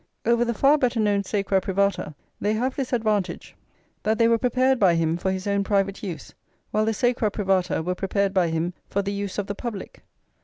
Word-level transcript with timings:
Over 0.25 0.43
the 0.43 0.55
far 0.55 0.79
better 0.79 0.99
known 0.99 1.23
Sacra 1.23 1.61
Privata 1.61 2.15
they 2.39 2.53
have 2.53 2.75
this 2.75 2.91
advantage, 2.91 3.55
that 4.01 4.17
they 4.17 4.27
were 4.27 4.39
prepared 4.39 4.79
by 4.79 4.95
him 4.95 5.15
for 5.15 5.31
his 5.31 5.45
own 5.45 5.63
private 5.63 6.01
use, 6.01 6.33
while 6.71 6.85
the 6.85 6.93
Sacra 6.95 7.29
Privata 7.29 7.83
were 7.85 7.93
prepared 7.93 8.33
by 8.33 8.47
him 8.47 8.73
for 8.89 9.03
the 9.03 9.13
use 9.13 9.37
of 9.37 9.45
the 9.45 9.53
public. 9.53 10.01